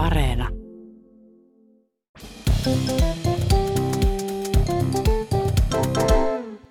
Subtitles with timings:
[0.00, 0.48] Areena.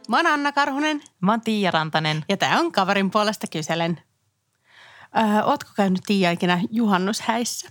[0.10, 2.26] Mä oon Anna Karhunen Mä oon Tiia Rantanen.
[2.30, 4.02] ja tää on kaverin puolesta kyselen.
[5.18, 7.70] Öö, ootko käynyt Tiia ikinä juhannushäissä?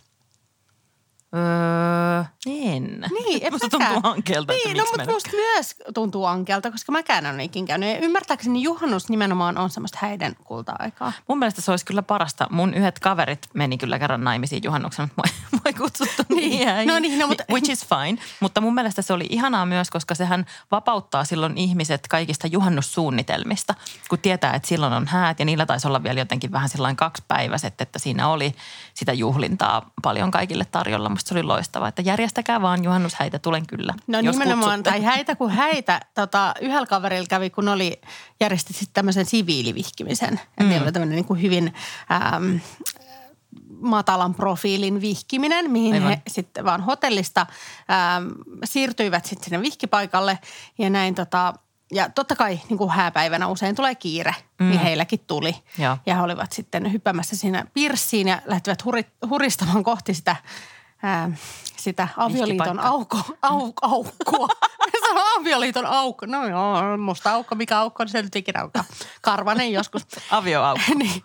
[1.35, 3.05] Öö, en.
[3.11, 3.93] Niin, en Musta mäkään.
[3.95, 7.45] tuntuu ankeelta, että Niin, no mutta mä musta myös tuntuu ankealta, koska mäkään en ole
[7.45, 7.89] ikin käynyt.
[7.89, 11.13] Ja ymmärtääkseni juhannus nimenomaan on semmoista häiden kulta-aikaa.
[11.29, 12.47] Mun mielestä se olisi kyllä parasta.
[12.51, 15.33] Mun yhdet kaverit meni kyllä kerran naimisiin juhannuksena, mutta
[15.79, 16.51] kutsuttu Niin.
[16.69, 16.89] niin.
[16.89, 18.19] No niin, no mutta- Which is fine.
[18.41, 23.75] Mutta mun mielestä se oli ihanaa myös, koska sehän vapauttaa silloin ihmiset kaikista juhannussuunnitelmista.
[24.09, 27.81] Kun tietää, että silloin on häät ja niillä taisi olla vielä jotenkin vähän sellainen kaksipäiväiset,
[27.81, 28.55] että siinä oli
[28.95, 31.09] sitä juhlintaa paljon kaikille tarjolla.
[31.09, 33.95] Musta se oli loistavaa, että järjestäkää vaan juhannushäitä, tulen kyllä.
[34.07, 34.91] No jos nimenomaan, kutsutte.
[34.91, 36.01] tai häitä kuin häitä.
[36.15, 38.01] Tota, yhdellä kaverilla kävi, kun oli
[38.41, 40.41] järjestit sitten tämmöisen siviilivihkimisen.
[40.61, 40.71] Mm.
[40.71, 41.75] Että oli tämmöinen niin kuin hyvin
[42.35, 42.61] äm,
[43.81, 46.09] matalan profiilin vihkiminen, mihin Aivan.
[46.09, 48.31] he sitten vaan hotellista äm,
[48.65, 50.39] siirtyivät sitten sinne vihkipaikalle
[50.79, 51.55] ja näin tota,
[51.93, 54.69] ja totta kai niin kuin hääpäivänä usein tulee kiire, mm.
[54.69, 55.57] niin heilläkin tuli.
[55.79, 55.99] Joo.
[56.07, 60.37] Ja he olivat sitten hyppäämässä siinä pirssiin ja lähtivät huri, huristamaan kohti sitä,
[61.03, 61.31] ää,
[61.77, 64.49] sitä avioliiton auko, au, aukkoa.
[64.79, 66.27] Mä sanon avioliiton aukko.
[66.27, 68.85] No joo, musta aukko, mikä aukko, niin se nyt ikinä onkaan.
[69.23, 70.07] Karvanen joskus.
[70.31, 70.95] Avioaukko.
[70.99, 71.23] niin,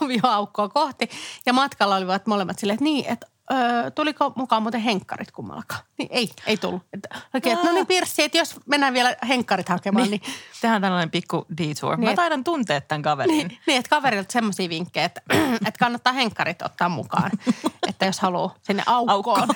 [0.00, 1.08] avioaukkoa kohti.
[1.46, 5.80] Ja matkalla olivat molemmat silleen, että niin, että Öö, tuliko mukaan muuten henkkarit kummallakaan?
[5.98, 6.82] Niin ei, ei tullut.
[6.92, 11.10] Että, että no niin Pirssi, että jos mennään vielä henkkarit hakemaan, niin, Niin, tehdään tällainen
[11.10, 11.96] pikku detour.
[11.96, 13.36] Niin, Mä taidan tuntea tämän kaverin.
[13.36, 15.20] niin, niin että kaverilta semmoisia vinkkejä, että,
[15.66, 17.30] että kannattaa henkkarit ottaa mukaan,
[17.88, 19.40] että jos haluaa sinne aukkoon.
[19.40, 19.54] Aukko.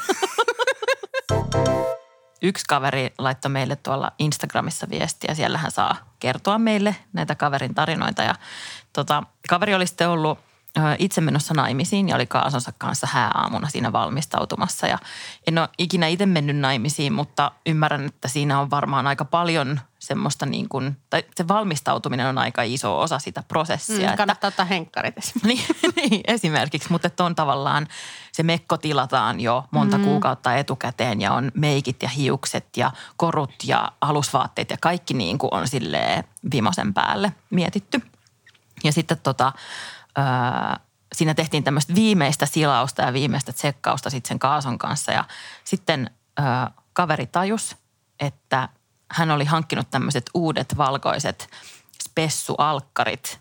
[2.42, 5.34] Yksi kaveri laittoi meille tuolla Instagramissa viestiä.
[5.34, 8.22] Siellähän saa kertoa meille näitä kaverin tarinoita.
[8.22, 8.34] Ja
[8.92, 10.38] tota, kaveri oli sitten ollut
[10.98, 14.86] itse menossa naimisiin ja oli kaasonsa kanssa hääaamuna siinä valmistautumassa.
[14.86, 14.98] Ja
[15.46, 20.46] en ole ikinä itse mennyt naimisiin, mutta ymmärrän, että siinä on varmaan aika paljon semmoista
[20.46, 23.98] niin kuin, tai se valmistautuminen on aika iso osa sitä prosessia.
[23.98, 25.72] Mm, että- kannattaa ottaa henkkarit esimerkiksi.
[25.96, 27.86] niin, niin, esimerkiksi, mutta että on tavallaan
[28.32, 30.04] se mekko tilataan jo monta mm.
[30.04, 35.54] kuukautta etukäteen ja on meikit ja hiukset ja korut ja alusvaatteet ja kaikki niin kuin
[35.54, 38.02] on silleen vimosen päälle mietitty.
[38.84, 39.52] Ja sitten tota,
[40.18, 40.80] ää,
[41.14, 45.24] siinä tehtiin tämmöistä viimeistä silausta ja viimeistä tsekkausta sitten sen kaason kanssa ja
[45.64, 47.76] sitten ää, kaveri tajus,
[48.20, 48.68] että
[49.10, 51.50] hän oli hankkinut tämmöiset uudet valkoiset
[52.02, 53.40] spessualkkarit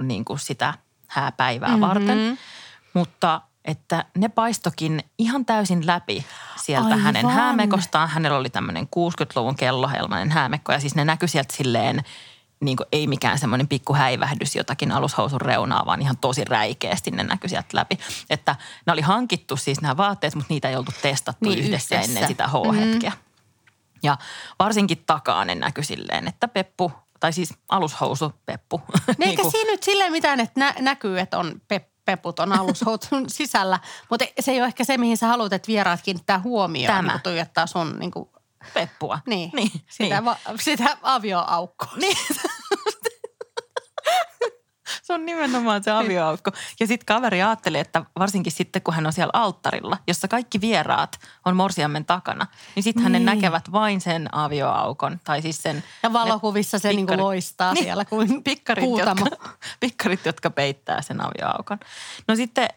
[0.00, 0.74] niin kuin sitä
[1.06, 1.80] hääpäivää mm-hmm.
[1.80, 2.38] varten.
[2.94, 6.26] Mutta että ne paistokin ihan täysin läpi
[6.56, 7.00] sieltä Aivan.
[7.00, 8.08] hänen häämekostaan.
[8.08, 12.04] Hänellä oli tämmöinen 60-luvun kellohelmainen häämekko ja siis ne näkyi sieltä silleen
[12.60, 17.22] niin kuin ei mikään semmoinen pikku häivähdys jotakin alushousun reunaa, vaan ihan tosi räikeästi ne
[17.22, 17.98] näkyi sieltä läpi.
[18.30, 21.94] Että ne oli hankittu siis nämä vaatteet, mutta niitä ei oltu testattu Niin, niin, yhdessä,
[21.94, 22.12] yhdessä.
[22.12, 23.12] ennen sitä H-hetkeä.
[24.02, 24.18] Ja
[24.58, 28.80] varsinkin takaa ne näkyi silleen, että Peppu, tai siis alushousu Peppu.
[28.88, 32.52] No eikä niinku- siinä nyt silleen mitään, että nä- näkyy, että on pe- peput on
[32.52, 33.78] alushoutun sisällä,
[34.10, 36.96] mutta se ei ole ehkä se, mihin sä haluat, että vieraat kiinnittää huomioon.
[36.96, 37.12] Tämä.
[37.12, 38.28] Niin tuijottaa sun niin kuin,
[38.74, 39.18] Peppua.
[39.26, 40.24] niin, niin, sitä, niin.
[40.24, 41.92] Va- sitä avioaukkoa.
[41.96, 42.16] Niin.
[45.02, 46.50] Se on nimenomaan se avioaukko.
[46.80, 51.18] Ja sitten kaveri ajatteli, että varsinkin sitten kun hän on siellä alttarilla, jossa kaikki vieraat
[51.44, 53.36] on morsiammen takana, niin sitten hänen Niin.
[53.40, 55.20] näkevät vain sen avioaukon.
[55.24, 55.84] Tai siis sen...
[56.02, 59.26] Ja valokuvissa se ne niin kuin pikkarit- loistaa Niin, siellä kuin pikkarit, jotka,
[59.80, 61.78] pikkarit, jotka peittää sen avioaukon.
[62.28, 62.68] No sitten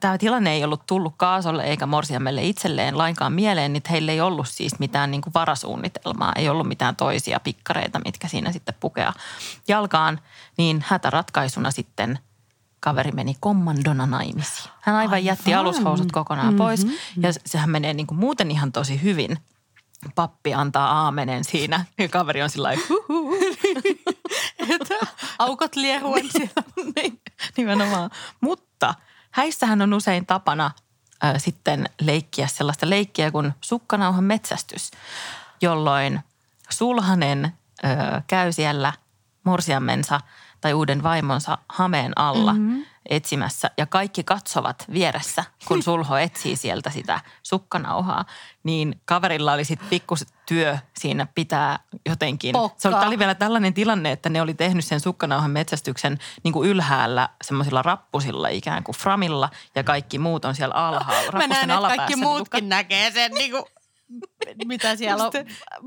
[0.00, 4.48] tämä tilanne ei ollut tullut Kaasolle eikä Morsiamelle itselleen lainkaan mieleen, niin heillä ei ollut
[4.48, 9.12] siis mitään niin kuin varasuunnitelmaa, ei ollut mitään toisia pikkareita, mitkä siinä sitten pukea
[9.68, 10.20] jalkaan,
[10.58, 12.18] niin hätäratkaisuna sitten
[12.80, 14.70] kaveri meni kommandona naimisiin.
[14.80, 15.24] Hän aivan, aivan.
[15.24, 16.58] jätti alushousut kokonaan mm-hmm.
[16.58, 16.86] pois
[17.22, 19.38] ja sehän menee niin kuin muuten ihan tosi hyvin.
[20.14, 22.84] Pappi antaa aamenen siinä ja kaveri on sillä lailla,
[25.38, 26.62] aukot liehuvat siellä.
[26.96, 27.20] niin,
[27.56, 28.10] nimenomaan.
[28.40, 28.67] Mutta
[29.38, 30.70] häissähän on usein tapana
[31.24, 34.90] äh, sitten leikkiä sellaista leikkiä kuin sukkanauhan metsästys,
[35.60, 36.20] jolloin
[36.70, 38.92] sulhanen äh, käy siellä
[39.44, 40.20] morsiammensa
[40.60, 42.84] tai uuden vaimonsa hameen alla mm-hmm.
[43.08, 48.24] Etsimässä ja kaikki katsovat vieressä, kun sulho etsii sieltä sitä sukkanauhaa,
[48.64, 50.14] niin kaverilla oli sitten pikku
[50.46, 52.54] työ siinä pitää jotenkin.
[52.76, 56.68] Se oli, oli vielä tällainen tilanne, että ne oli tehnyt sen sukkanauhan metsästyksen niin kuin
[56.70, 61.32] ylhäällä semmoisilla rappusilla ikään kuin framilla ja kaikki muut on siellä alhaalla.
[61.32, 63.64] Mä näen, että alapäässä, kaikki niin muutkin näkee sen, niin kuin,
[64.64, 65.32] mitä siellä on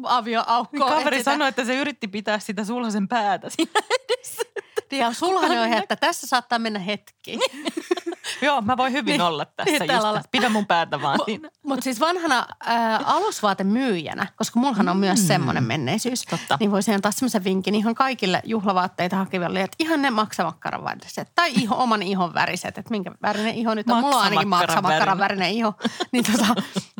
[0.03, 0.89] avioaukkoa.
[0.89, 1.35] Kaveri etsitään.
[1.35, 4.44] sanoi, että se yritti pitää sitä sulhasen päätä siinä edessä.
[4.91, 7.39] Ja sulhanen on, että tässä saattaa mennä hetki.
[8.41, 10.05] Joo, mä voin hyvin Niin, olla tässä niin, just.
[10.05, 10.23] ollaan.
[10.31, 11.49] Pidä mun päätä vaan siinä.
[11.63, 16.57] Mutta siis vanhana ää, alusvaatemyyjänä, koska mullahan on myös semmoinen menneisyys, Totta.
[16.59, 21.51] niin voisin antaa semmoisen vinkin ihan kaikille juhlavaatteita hakeville, että ihan ne maksamakkaran väriset tai
[21.51, 23.97] iho, oman ihon väriset, että minkä värinen iho nyt on.
[23.99, 25.51] Mulla on ainakin Maksamakkaran värinen.
[25.51, 25.73] iho.
[26.11, 26.55] Niin, tota,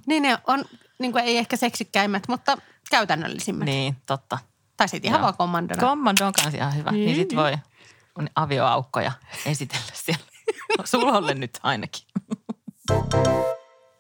[0.08, 0.66] niin ne on,
[1.00, 2.58] niin kuin ei ehkä seksikkäimmät, mutta
[2.92, 3.66] käytännöllisimmät.
[3.66, 4.38] Niin, totta.
[4.78, 5.24] Tai sitten ihan Joo.
[5.24, 5.82] vaan kommandona.
[5.88, 6.92] Kommando on kanssa ihan hyvä.
[6.92, 7.54] Niin, niin sit voi
[8.36, 9.12] avioaukkoja
[9.46, 10.26] esitellä siellä.
[10.86, 12.04] Sulholle nyt ainakin.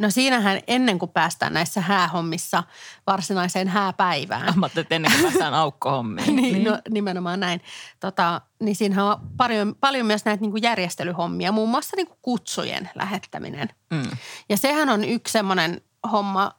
[0.02, 2.63] No siinähän ennen kuin päästään näissä häähommissa
[3.08, 4.60] varsinaiseen hääpäivään.
[4.60, 6.36] Mä että ennen kuin päästään aukkohommiin.
[6.36, 6.63] niin, niin.
[6.63, 7.62] No, nimenomaan näin.
[8.00, 12.19] Tota, niin siinähän on paljon, paljon myös näitä niin kuin järjestelyhommia, muun muassa niin kuin
[12.22, 13.69] kutsujen lähettäminen.
[13.90, 14.12] Mm.
[14.50, 15.81] Ja sehän on yksi semmoinen
[16.12, 16.52] homma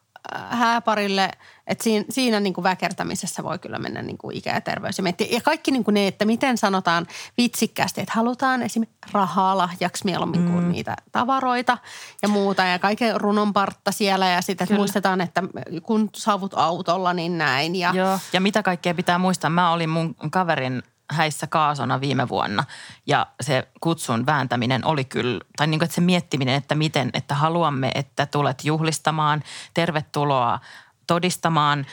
[0.50, 1.30] hääparille,
[1.66, 4.98] että siinä, siinä niin kuin väkertämisessä voi kyllä mennä niin kuin ikä ja terveys.
[4.98, 7.06] Ja, kaikki niin kuin ne, että miten sanotaan
[7.38, 10.70] vitsikkäästi, että halutaan esimerkiksi rahaa lahjaksi mieluummin kuin Mm.
[10.72, 11.78] niitä tavaroita
[12.22, 12.64] ja muuta.
[12.64, 14.78] Ja kaiken runonpartta siellä ja sitten, että Kyllä.
[14.80, 15.42] muistetaan, että
[15.82, 17.76] kun saavut autolla, niin näin.
[17.76, 19.50] Ja, Joo, ja mitä kaikkea pitää muistaa.
[19.50, 22.64] Mä olin mun kaverin häissä kaasona viime vuonna.
[23.06, 27.34] Ja se kutsun vääntäminen oli kyllä, tai niin kuin, että se miettiminen, että miten, että
[27.34, 29.42] haluamme, että tulet juhlistamaan,
[29.74, 30.58] tervetuloa
[31.06, 31.86] todistamaan,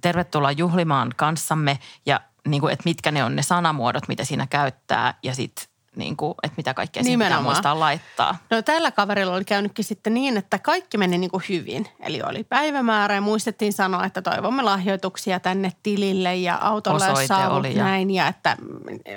[0.00, 5.14] tervetuloa juhlimaan kanssamme ja niin kuin, että mitkä ne on ne sanamuodot, mitä siinä käyttää.
[5.22, 8.38] Ja sitten niin kuin, että mitä kaikkea siinä pitää muistaa laittaa.
[8.50, 11.88] No tällä kaverilla oli käynytkin sitten niin, että kaikki meni niin kuin hyvin.
[12.00, 17.58] Eli oli päivämäärä ja muistettiin sanoa, että toivomme lahjoituksia tänne tilille ja autolla jos saavut
[17.58, 18.10] oli ja- näin.
[18.10, 18.56] Ja että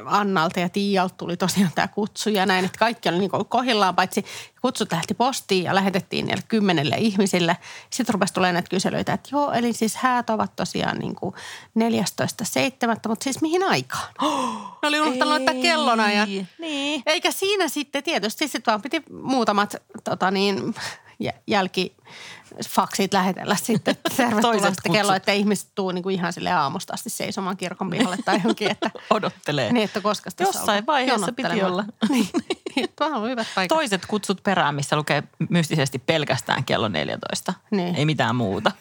[0.06, 3.96] Annalta ja Tiialta tuli tosiaan tämä kutsu ja näin, että kaikki oli niin kuin kohillaan,
[3.96, 4.26] paitsi
[4.62, 7.58] kutsut lähti postiin ja lähetettiin niille kymmenelle ihmisille.
[7.90, 11.36] Sitten rupesi tulemaan näitä kyselyitä, että joo, eli siis häät ovat tosiaan niin kuin
[11.80, 14.14] 14.7., mutta siis mihin aikaan?
[14.82, 16.28] Ne oli unohtanut laittaa kellona ja
[16.62, 17.04] Niin.
[17.06, 20.76] eikä siinä sitten tietysti sitten vaan piti muutamat tota niin,
[21.20, 26.94] jä- jälkifaksit lähetellä sitten tervetuloa sitten kello, että ihmiset tuu niin kuin ihan sille aamusta
[26.94, 29.72] asti seisomaan kirkon pihalle tai johonkin, että Odottelee.
[29.72, 31.86] niin, että koska Jossain vaiheessa piti olla.
[32.10, 32.28] niin,
[32.76, 33.78] niin, on hyvät paikat.
[33.78, 37.54] Toiset kutsut perään, missä lukee mystisesti pelkästään kello 14.
[37.72, 37.96] Niin.
[37.96, 38.72] Ei mitään muuta.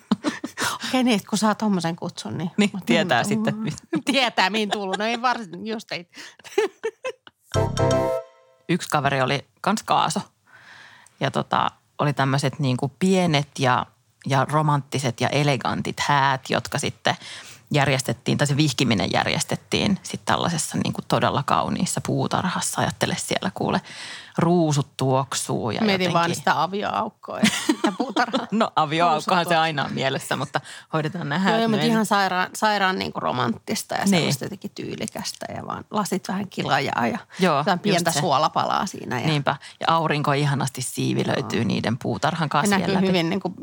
[0.88, 2.50] Okei niin, kun saa tommosen kutsun, niin...
[2.56, 3.54] Niin, tietää mm, sitten.
[4.04, 4.98] Tietää, mihin tullut.
[4.98, 6.08] No ei varsin, just ei.
[8.68, 10.20] Yksi kaveri oli kans kaaso.
[11.20, 13.86] Ja tota, oli tämmöiset niin kuin pienet ja,
[14.26, 17.16] ja romanttiset ja elegantit häät, jotka sitten
[17.70, 22.80] järjestettiin, tai se vihkiminen järjestettiin sitten tällaisessa niin kuin todella kauniissa puutarhassa.
[22.80, 23.80] Ajattele siellä kuule,
[24.40, 26.12] ruusut tuoksuu ja Mietin jotenkin...
[26.14, 27.38] vaan sitä avioaukkoa
[27.84, 28.46] ja puutarhaa.
[28.60, 30.60] No avioaukkohan se aina on mielessä, mutta
[30.92, 34.08] hoidetaan nämä Joo, mutta ihan sairaan, sairaan niin kuin romanttista ja Niin.
[34.10, 38.20] sellaista jotenkin tyylikästä ja vaan lasit vähän kilajaa ja Joo, pientä se.
[38.20, 39.20] suolapalaa siinä.
[39.20, 39.56] Ja, Niinpä.
[39.80, 43.06] Ja aurinko ihanasti siivilöityy niiden puutarhan kasvien näkyy läpi.
[43.06, 43.54] hyvin niin kuin,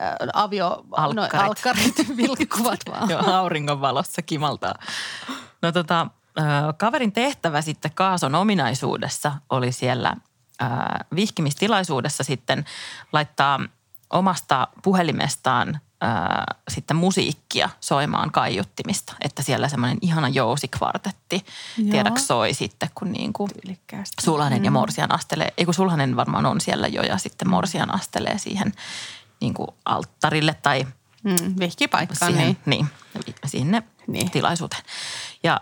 [0.00, 1.32] äh, avio, Alkkarit.
[1.34, 3.10] No, alkkarit vilkkuvat vaan.
[3.10, 4.74] Joo, auringon valossa kimaltaa.
[5.62, 6.06] No tota,
[6.76, 10.16] kaverin tehtävä sitten Kaason ominaisuudessa oli siellä
[11.14, 12.64] vihkimistilaisuudessa sitten
[13.12, 13.60] laittaa
[14.10, 15.80] omasta puhelimestaan
[16.68, 19.14] sitten musiikkia soimaan kaiuttimista.
[19.20, 21.44] Että siellä semmoinen ihana jousikvartetti,
[21.78, 21.90] Joo.
[21.90, 23.50] tiedäks soi sitten, kun niin kuin.
[24.20, 28.38] Sulhanen ja Morsian astelee, ei kun Sulhanen varmaan on siellä jo ja sitten Morsian astelee
[28.38, 28.72] siihen
[29.40, 30.86] niin kuin alttarille tai
[31.26, 32.86] Mm, vihkipaikkaan, siihen, niin.
[33.14, 34.30] niin, sinne niin.
[34.30, 34.82] tilaisuuteen.
[35.42, 35.60] Ja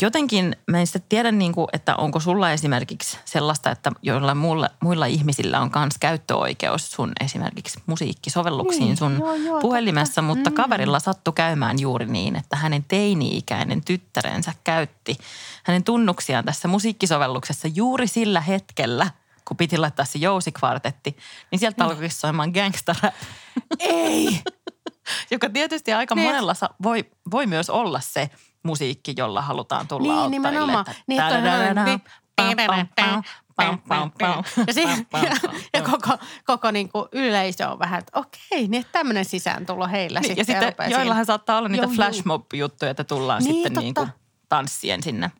[0.00, 4.70] jotenkin mä en sitten tiedä, niin kuin, että onko sulla esimerkiksi sellaista, että joilla muilla,
[4.82, 10.22] muilla ihmisillä on myös käyttöoikeus sun esimerkiksi musiikkisovelluksiin Niin, sun joo, joo, puhelimessa, totta.
[10.22, 10.56] mutta Mm.
[10.56, 15.18] kaverilla sattui käymään juuri niin, että hänen teini-ikäinen tyttärensä käytti
[15.64, 19.10] hänen tunnuksiaan tässä musiikkisovelluksessa juuri sillä hetkellä,
[19.44, 21.16] kun piti laittaa se jousikvartetti,
[21.50, 22.94] niin sieltä alkoi soimaan gangsta
[23.78, 24.40] Ei!
[25.30, 26.26] joka tietysti aika Niin.
[26.28, 28.30] monella voi, voi myös olla se
[28.62, 30.48] musiikki, jolla halutaan tulla Niin, alttarille.
[30.50, 30.84] nimenomaan.
[31.06, 31.32] Niin, ihan-
[34.66, 34.96] Ja, si- ja,
[35.74, 40.20] ja koko, koko niin kuin yleisö on vähän, että okei, niin että tämmöinen sisääntulo heillä
[40.20, 40.54] Niin, sitten.
[40.54, 43.80] ja sitten joillahan saattaa olla niitä flashmob-juttuja, että tullaan Niin, sitten totta.
[43.80, 44.08] niin kuin
[44.48, 45.30] tanssien sinne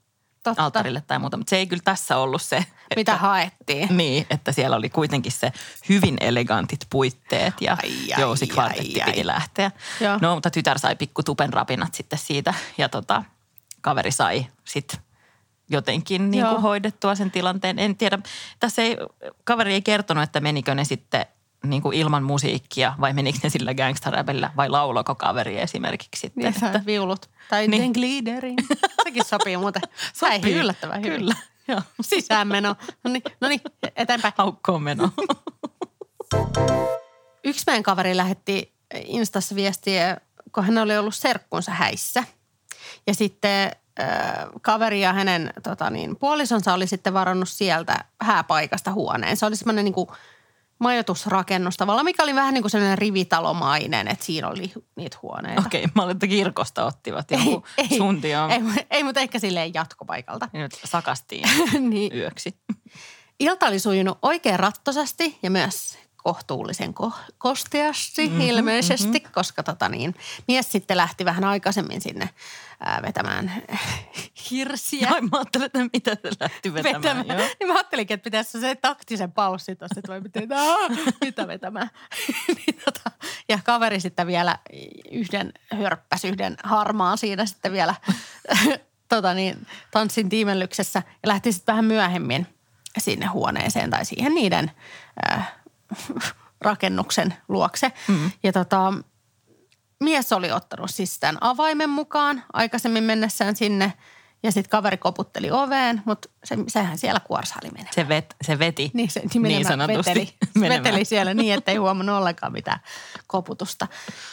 [0.42, 0.64] Totta.
[0.64, 1.36] alttarille tai muuta.
[1.36, 2.56] Mutta se ei kyllä tässä ollut se.
[2.56, 3.96] Että, Mitä haettiin.
[3.96, 5.52] Niin, että siellä oli kuitenkin se
[5.88, 8.12] hyvin elegantit puitteet ja Ai,
[8.58, 9.04] ai.
[9.04, 9.70] piti lähteä.
[10.00, 10.18] Joo.
[10.20, 13.22] No, mutta tytär sai pikku tupen rapinat sitten siitä ja tota,
[13.80, 15.00] kaveri sai sitten
[15.70, 17.78] jotenkin niin kuin hoidettua sen tilanteen.
[17.78, 18.18] En tiedä,
[18.60, 18.96] tässä ei,
[19.44, 21.26] kaveri ei kertonut, että menikö ne sitten
[21.64, 26.44] niin kuin ilman musiikkia vai menikö ne sillä gangsterräpillä vai laulako kaveri esimerkiksi sitten.
[26.44, 27.30] Niin, että, viulut.
[27.50, 27.82] Tai Niin.
[27.82, 28.56] Den Gliderin.
[29.04, 29.82] Sekin sopii muuten.
[30.14, 30.54] Sopii.
[30.54, 31.18] yllättävän hyvin.
[31.18, 31.34] Kyllä.
[31.68, 31.82] Joo.
[32.00, 32.76] sisäänmeno.
[33.04, 33.60] No niin, no niin,
[33.96, 34.34] eteenpäin.
[34.38, 35.10] Aukkoon meno.
[37.44, 40.16] Yksi meidän kaveri lähetti Instassa viestiä,
[40.54, 42.24] kun hän oli ollut serkkunsa häissä.
[43.06, 44.08] Ja sitten äh,
[44.62, 49.36] kaveri ja hänen tota niin, puolisonsa oli sitten varannut sieltä hääpaikasta huoneen.
[49.36, 50.08] Se oli semmoinen niin kuin
[50.80, 55.62] majoitusrakennus tavallaan, mikä oli vähän niin kuin sellainen rivitalomainen, että siinä oli niitä huoneita.
[55.66, 57.64] Okei, mä olin, että kirkosta ottivat joku
[57.96, 58.50] sunti on.
[58.50, 58.60] Ei,
[58.90, 60.48] ei, mutta ehkä silleen jatkopaikalta.
[60.52, 61.48] Nyt sakastiin
[61.90, 62.16] niin.
[62.16, 62.54] yöksi.
[63.40, 69.32] Ilta oli sujunut oikein rattosasti ja myös kohtuullisen ko- kosteasti mm-hmm, ilmeisesti, mm-hmm.
[69.32, 70.14] koska tota niin,
[70.48, 72.30] mies sitten lähti vähän aikaisemmin sinne
[72.80, 73.52] ää, vetämään
[74.50, 75.08] hirsiä.
[75.10, 77.02] Ai mä ajattelin, että mitä se lähti vetämään.
[77.02, 77.38] vetämään.
[77.38, 77.48] Joo.
[77.60, 80.48] Niin mä ajattelinkin, että pitäisi se taktisen paussi tuossa, että voi miten,
[81.24, 81.90] mitä vetämään.
[82.56, 83.10] niin, tota,
[83.48, 84.58] ja kaveri sitten vielä
[85.10, 87.94] yhden hörppäs, yhden harmaan siinä sitten vielä
[89.08, 92.46] tota niin, tanssin tiimellyksessä ja lähti sitten vähän myöhemmin
[92.98, 94.70] sinne huoneeseen tai siihen niiden
[95.30, 95.52] äh,
[96.60, 97.92] rakennuksen luokse.
[98.08, 98.30] Mm.
[98.42, 98.92] Ja tota,
[100.00, 103.92] mies oli ottanut siis tämän avaimen mukaan aikaisemmin mennessään sinne
[104.42, 107.94] ja sitten kaveri koputteli oveen, mutta se, sehän siellä kuorsaali menemään.
[107.94, 108.90] Se, vet, se veti.
[108.94, 110.10] Niin, se, niin sanotusti.
[110.10, 110.34] veteli,
[110.68, 112.80] veteli siellä niin, että ei huomannut ollenkaan mitään
[113.26, 113.88] koputusta.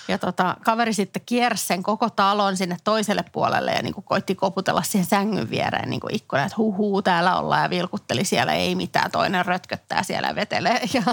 [0.08, 4.36] Ja tota, kaveri sitten kiersi sen koko talon sinne toiselle puolelle ja niin kuin koitti
[4.36, 8.76] koputella siihen sängyn viereen niin kuin ikkuna, että huhuu täällä ollaan ja vilkutteli siellä, ei
[8.76, 11.04] mitään, toinen rötköttää siellä ja vetelee ja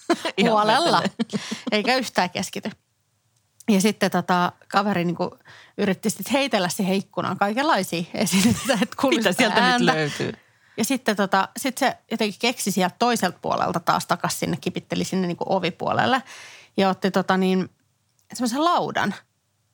[0.50, 1.02] huolella,
[1.72, 2.70] eikä yhtään keskity.
[3.68, 5.16] Ja sitten tota, kaveri niin
[5.78, 9.92] yritti sitten heitellä siihen ikkunaan kaikenlaisia esineitä, että Mitä sieltä ääntä.
[9.92, 10.32] nyt löytyy?
[10.76, 15.26] Ja sitten tota, sit se jotenkin keksi sieltä toiselta puolelta taas takaisin sinne, kipitteli sinne
[15.26, 16.22] niin ovipuolelle.
[16.76, 17.70] Ja otti tota niin,
[18.32, 19.14] semmoisen laudan,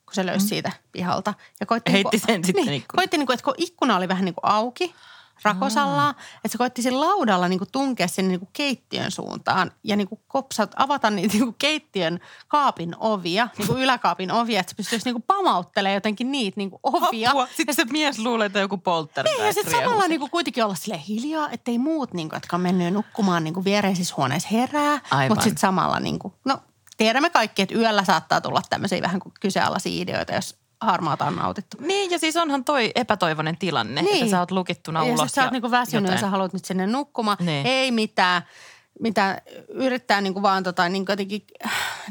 [0.06, 0.48] kun se löysi mm.
[0.48, 1.34] siitä pihalta.
[1.60, 4.24] Ja koitti Heitti niin, sen sitten niin, koitti niin kuin, että kun ikkuna oli vähän
[4.24, 4.94] niin kuin auki–
[5.42, 6.14] rakosallaan.
[6.14, 6.20] Mm.
[6.36, 10.08] Että se koitti sillä laudalla niin kuin tunkea sinne niin kuin keittiön suuntaan ja niin
[10.08, 14.76] kuin kopsat, avata niitä niin kuin keittiön kaapin ovia, niin kuin yläkaapin ovia, että se
[14.76, 17.30] pystyisi niin kuin pamauttelemaan jotenkin niitä niin kuin ovia.
[17.30, 17.48] Apua.
[17.56, 20.74] Sitten se mies luulee, että joku poltergeist Niin, ja sitten samalla niin kuin kuitenkin olla
[20.74, 25.00] sille hiljaa, ettei muut, niin kuin, jotka on mennyt nukkumaan niin kuin viereisissä huoneissa herää.
[25.28, 26.58] Mutta sitten samalla, niin kuin, no
[26.96, 31.76] tiedämme kaikki, että yöllä saattaa tulla tämmöisiä vähän kuin kyseenalaisia ideoita, jos harmaata on nautittu.
[31.80, 34.16] Niin ja siis onhan toi epätoivoinen tilanne, niin.
[34.16, 35.20] että sä oot lukittuna ja ulos.
[35.20, 37.36] Ja sä oot niinku väsynyt ja sä haluat nyt sinne nukkumaan.
[37.40, 37.66] Niin.
[37.66, 38.42] Ei mitään
[39.00, 41.46] mitä yrittää niin kuin vaan tota, niin kuin jotenkin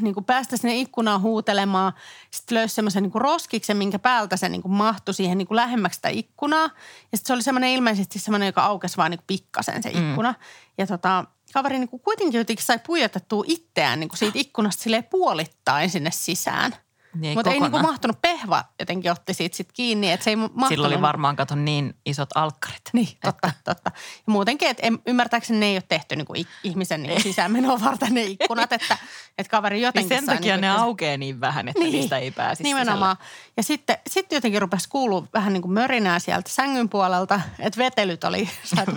[0.00, 1.92] niin kuin päästä sinne ikkunaan huutelemaan.
[2.30, 5.96] Sitten löysi semmoisen niin roskiksen, minkä päältä se niin kuin mahtui siihen niin kuin lähemmäksi
[5.96, 6.70] sitä ikkunaa.
[7.12, 10.10] Ja sitten se oli semmoinen ilmeisesti semmoinen, joka aukesi vaan niin kuin pikkasen se mm.
[10.10, 10.30] ikkuna.
[10.32, 10.38] Mm.
[10.78, 15.90] Ja tota, kaveri niin kuin kuitenkin jotenkin sai pujotettua itseään niin kuin siitä ikkunasta puolittain
[15.90, 16.74] sinne sisään–
[17.20, 20.68] niin Mutta ei niinku mahtunut pehva jotenkin otti siitä sit kiinni, että se ei mahtunut.
[20.68, 22.82] Sillä oli varmaan kato niin isot alkkarit.
[22.92, 23.60] Niin, totta, että.
[23.64, 23.90] totta.
[23.94, 26.34] Ja muutenkin, että ymmärtääkseni ne ei ole tehty niinku
[26.64, 28.98] ihmisen niinku sisäänmenoa varten ne ikkunat, että,
[29.38, 32.30] että kaveri jotenkin niin sen takia niinku, ne aukeaa niin vähän, että niin, niistä ei
[32.30, 33.16] pääsisi Nimenomaan.
[33.16, 33.52] Sisälle.
[33.56, 38.24] Ja sitten, sitten jotenkin rupesi kuulua vähän niin kuin mörinää sieltä sängyn puolelta, että vetelyt
[38.24, 38.92] oli saatu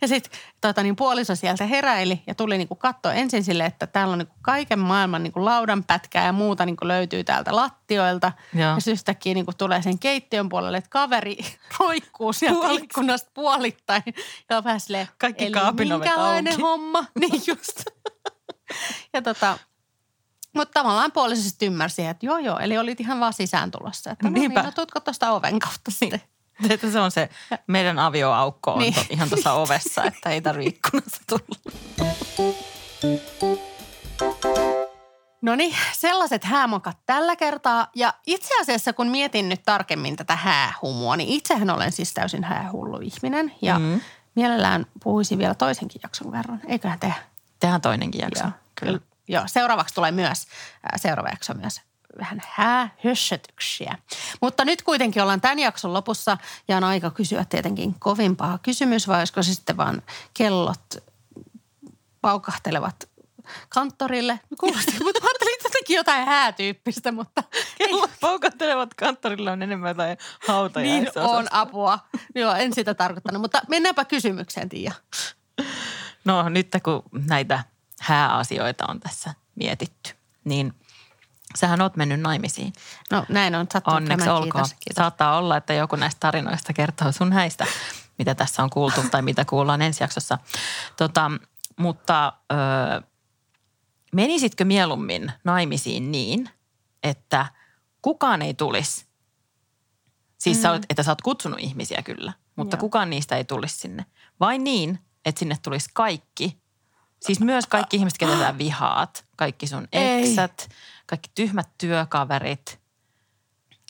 [0.00, 3.86] Ja sitten tota, niin puoliso sieltä heräili ja tuli niin kuin katsoa ensin sille, että
[3.86, 7.56] täällä on niin kuin kaiken maailman niin kuin laudanpätkää ja muuta niin kuin löytyy täältä
[7.56, 8.32] lattioilta.
[8.54, 8.62] Joo.
[8.62, 11.38] Ja yhtäkkiä niin kuin tulee sen keittiön puolelle, että kaveri
[11.78, 12.84] roikkuu sieltä Puolit.
[12.84, 14.02] ikkunasta puolittain.
[14.50, 15.54] Ja on vähän silleen, Kaikki eli
[15.88, 16.62] minkälainen auki.
[16.62, 17.04] homma.
[17.20, 17.84] niin just.
[19.12, 19.58] ja tota,
[20.54, 24.10] mutta tavallaan puolisesti ymmärsi, että joo joo, eli olit ihan vaan sisään tulossa.
[24.10, 26.20] Että no niin, no tutko tuosta oven kautta sitten.
[26.62, 26.72] Niin.
[26.72, 27.28] Että se on se
[27.66, 28.94] meidän avioaukko on niin.
[28.94, 31.58] to, ihan tuossa ovessa, että ei tarvitse ikkunasta tulla.
[35.42, 37.90] No niin, sellaiset häämokat tällä kertaa.
[37.94, 42.98] Ja itse asiassa kun mietin nyt tarkemmin tätä häähumua, niin itsehän olen siis täysin häähullu
[43.02, 43.52] ihminen.
[43.62, 44.00] Ja mm.
[44.34, 46.60] mielellään puhuisin vielä toisenkin jakson verran.
[46.66, 47.14] Eiköhän tehdä?
[47.60, 48.44] Tehdään toinenkin jakso.
[48.44, 49.00] Joo, kyllä.
[49.28, 50.46] Joo, seuraavaksi tulee myös,
[50.96, 51.80] seuraava jakso myös
[52.18, 53.98] vähän häähössötyksiä.
[54.40, 59.18] Mutta nyt kuitenkin ollaan tämän jakson lopussa ja on aika kysyä tietenkin kovimpaa kysymys, vai
[59.18, 60.02] olisiko se sitten vaan
[60.34, 60.96] kellot
[62.20, 63.08] paukahtelevat
[63.68, 64.40] kanttorille.
[64.60, 67.42] Kuulosti, mutta ajattelin jotenkin jotain häätyyppistä, mutta...
[67.78, 71.20] Kellot paukahtelevat kanttorille on enemmän jotain hautajaista.
[71.20, 71.98] Niin on apua.
[72.34, 74.92] Joo, en sitä tarkoittanut, mutta mennäänpä kysymykseen, Tiia.
[76.24, 77.64] No nyt kun näitä
[78.00, 80.10] hääasioita on tässä mietitty,
[80.44, 80.74] niin
[81.56, 82.72] sähän oot mennyt naimisiin.
[83.10, 83.96] No näin on sattunut.
[83.96, 84.36] Onneksi tämän.
[84.36, 84.64] olkoon.
[84.64, 85.02] Kiitos, kiitos.
[85.02, 87.66] Saattaa olla, että joku näistä tarinoista kertoo sun häistä,
[88.18, 90.38] mitä tässä on kuultu tai mitä kuullaan ensi jaksossa.
[90.96, 91.30] Tota,
[91.76, 93.02] mutta ö,
[94.12, 96.50] menisitkö mieluummin naimisiin niin,
[97.02, 97.46] että
[98.02, 99.06] kukaan ei tulisi?
[100.38, 100.62] Siis mm.
[100.62, 102.80] sä olet, että sä oot kutsunut ihmisiä kyllä, mutta Joo.
[102.80, 104.06] kukaan niistä ei tulisi sinne.
[104.40, 106.58] Vain niin, että sinne tulisi kaikki.
[107.20, 109.24] Siis myös kaikki ihmiset, ketä sä vihaat.
[109.36, 110.28] Kaikki sun Ei.
[110.28, 110.68] eksät,
[111.06, 112.80] kaikki tyhmät työkaverit.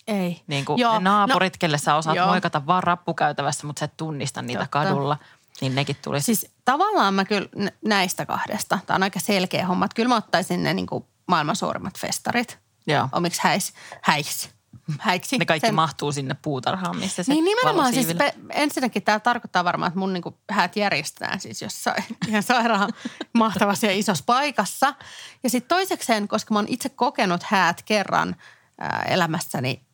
[0.06, 0.42] Ei.
[0.46, 2.26] Niin kuin Joo, ne naapurit, no, kelle sä osaat joo.
[2.26, 4.84] moikata vaan rappukäytävässä, mutta sä et tunnista niitä Totta.
[4.84, 5.16] kadulla.
[5.60, 6.24] Niin nekin tulisi.
[6.24, 10.16] Siis tavallaan mä kyllä nä- näistä kahdesta, tämä on aika selkeä homma, että kyllä mä
[10.16, 13.08] ottaisin ne niin kuin maailman suurimmat festarit Joo.
[13.12, 13.72] omiksi häis,
[14.02, 14.50] häiksi.
[14.98, 15.38] häiksi.
[15.38, 19.64] Ne kaikki Sen- mahtuu sinne puutarhaan, missä se Niin nimenomaan siis pe- ensinnäkin tämä tarkoittaa
[19.64, 22.92] varmaan, että mun niinku häät järjestetään siis jossain ihan sairaan
[23.32, 24.94] mahtavassa ja isossa paikassa.
[25.42, 28.36] Ja sitten toisekseen, koska mä oon itse kokenut häät kerran
[29.08, 29.87] elämässäni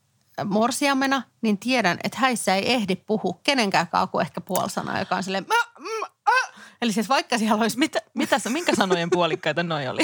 [0.45, 5.23] morsiamena, niin tiedän, että häissä ei ehdi puhua kenenkään kuin ehkä puoli sanaa, joka on
[5.23, 6.55] silleen, mä, mä, äh.
[6.83, 10.03] Eli siis vaikka siellä olisi Mitä, mitä, minkä sanojen puolikkaita noi oli?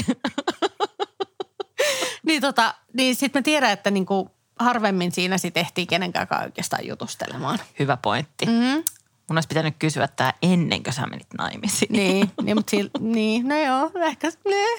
[2.26, 7.58] niin, tota, niin sitten mä tiedän, että niinku harvemmin siinä sitten ehtii kenenkään oikeastaan jutustelemaan.
[7.78, 8.46] Hyvä pointti.
[8.46, 8.52] Mm.
[8.52, 8.84] Mm,
[9.28, 11.92] Mun olisi pitänyt kysyä tämä ennen kuin sä menit naimisiin.
[11.92, 14.28] niin, niin, mutta sil, niin, no joo, ehkä.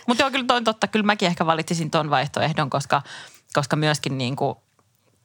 [0.07, 0.87] Mutta joo, kyllä toi on totta.
[0.87, 3.01] Kyllä mäkin ehkä valitsisin ton vaihtoehdon, koska,
[3.53, 4.55] koska myöskin niin kuin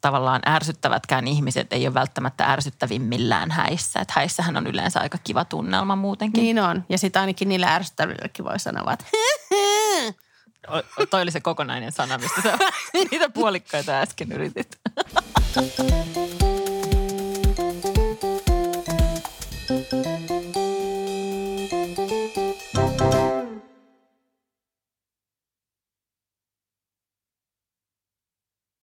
[0.01, 4.01] tavallaan ärsyttävätkään ihmiset ei ole välttämättä ärsyttävimmillään häissä.
[4.01, 6.43] Että häissähän on yleensä aika kiva tunnelma muutenkin.
[6.43, 6.85] Niin on.
[6.89, 9.05] Ja sitten ainakin niillä ärsyttävillekin voi sanoa, että
[10.69, 12.59] O, toi oli se kokonainen sana, mistä sä
[13.11, 14.79] niitä puolikkaita äsken yritit.